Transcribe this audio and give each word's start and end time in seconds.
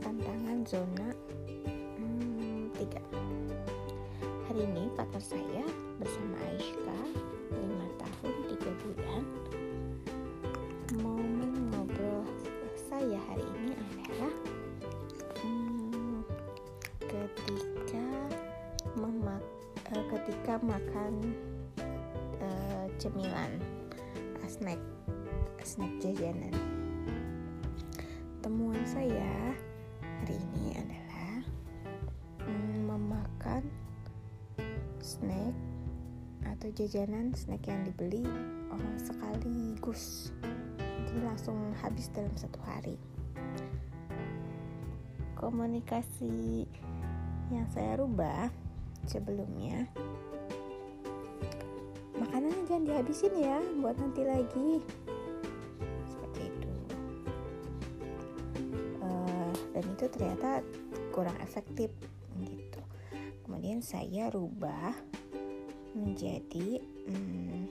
tantangan 0.00 0.64
zona 0.64 1.08
hmm, 2.00 2.72
tiga. 2.80 3.02
Hari 4.48 4.64
ini 4.64 4.88
partner 4.96 5.20
saya 5.20 5.64
bersama 6.00 6.36
aishka 6.48 6.98
5 7.52 8.00
tahun 8.00 8.34
3 8.56 8.80
bulan 8.80 9.22
momen 10.96 11.52
ngobrol 11.72 12.24
saya 12.88 13.20
hari 13.28 13.44
ini 13.44 13.72
adalah 13.76 14.32
hmm, 15.44 16.24
ketika 17.04 18.08
memak 18.96 19.44
eh, 19.92 20.04
ketika 20.08 20.56
makan 20.64 21.36
uh, 22.40 22.86
cemilan 22.96 23.60
eh, 24.40 24.48
snack 24.48 24.80
snack 25.60 25.92
jajanan. 26.00 26.52
Temuan 28.42 28.82
saya 28.88 29.54
hari 30.32 30.48
ini 30.56 30.72
adalah 30.80 31.34
mm, 32.48 32.88
memakan 32.88 33.62
snack 35.04 35.52
atau 36.48 36.72
jajanan 36.72 37.36
snack 37.36 37.68
yang 37.68 37.84
dibeli 37.84 38.24
oh, 38.72 38.80
sekaligus. 38.96 40.32
Jadi 40.80 41.20
langsung 41.20 41.76
habis 41.84 42.08
dalam 42.16 42.32
satu 42.32 42.56
hari. 42.64 42.96
Komunikasi 45.36 46.64
yang 47.52 47.68
saya 47.68 48.00
rubah 48.00 48.48
sebelumnya 49.04 49.84
makanan 52.16 52.56
jangan 52.64 52.88
dihabisin 52.88 53.36
ya 53.36 53.60
buat 53.84 54.00
nanti 54.00 54.24
lagi 54.24 54.80
dan 59.82 59.88
itu 59.98 60.06
ternyata 60.06 60.50
kurang 61.10 61.34
efektif 61.42 61.90
gitu 62.38 62.80
kemudian 63.42 63.82
saya 63.82 64.30
rubah 64.30 64.94
menjadi 65.92 66.80
hmm, 67.10 67.68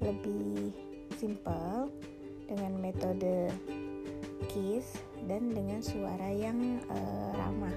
lebih 0.00 0.72
simple 1.18 1.90
dengan 2.46 2.72
metode 2.78 3.50
kiss 4.48 5.02
dan 5.26 5.50
dengan 5.52 5.82
suara 5.82 6.30
yang 6.30 6.78
uh, 6.88 7.30
ramah 7.34 7.74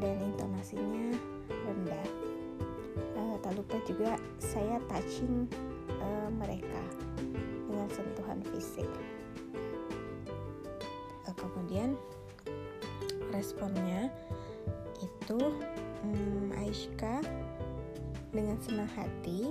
dan 0.00 0.16
intonasinya 0.20 1.14
rendah. 1.48 2.08
Uh, 3.14 3.36
tak 3.44 3.52
lupa 3.54 3.76
juga 3.86 4.16
saya 4.40 4.80
touching 4.90 5.46
uh, 6.00 6.28
mereka 6.32 6.82
dengan 7.68 7.88
sentuhan 7.92 8.40
fisik. 8.50 8.88
Kemudian 11.40 11.96
responnya 13.32 14.12
itu 15.00 15.40
Aisyka 16.70 17.18
dengan 18.30 18.54
senang 18.62 18.86
hati 18.94 19.50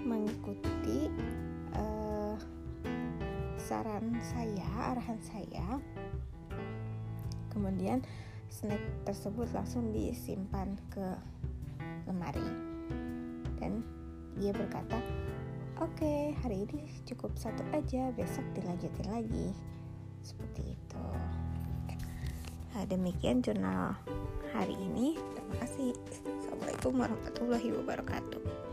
mengikuti 0.00 1.12
uh, 1.76 2.40
saran 3.60 4.16
saya, 4.24 4.96
arahan 4.96 5.20
saya. 5.20 5.76
Kemudian 7.52 8.00
snack 8.48 8.80
tersebut 9.04 9.52
langsung 9.52 9.92
disimpan 9.92 10.72
ke 10.88 11.20
lemari. 12.08 12.48
Dan 13.60 13.84
dia 14.40 14.56
berkata, 14.56 14.96
"Oke, 15.84 16.00
okay, 16.00 16.20
hari 16.40 16.64
ini 16.64 16.88
cukup 17.04 17.36
satu 17.36 17.60
aja, 17.76 18.08
besok 18.16 18.46
dilanjutin 18.56 19.08
lagi." 19.12 19.75
Seperti 20.26 20.74
itu. 20.74 21.04
Nah, 22.74 22.82
demikian 22.90 23.46
jurnal 23.46 23.94
hari 24.50 24.74
ini. 24.74 25.14
Terima 25.38 25.54
kasih. 25.62 25.94
Assalamualaikum 26.42 26.92
warahmatullahi 26.98 27.68
wabarakatuh. 27.78 28.65